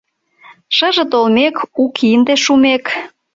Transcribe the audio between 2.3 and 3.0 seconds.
шумек